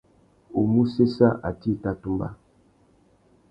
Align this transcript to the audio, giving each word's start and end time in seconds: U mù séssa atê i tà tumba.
U 0.59 0.61
mù 0.71 0.81
séssa 0.93 1.29
atê 1.49 1.69
i 1.73 1.75
tà 1.83 1.91
tumba. 2.01 2.29